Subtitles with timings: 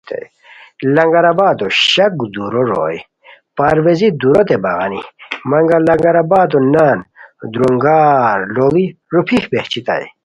[0.95, 2.97] لنگرآبادو شک دُورو روئے
[3.57, 5.01] پرویزی دُوروت بغانی
[5.49, 6.99] مگم لنگر آبادو نان
[7.51, 10.05] درونگار لوڑی روپھی بہچیتائے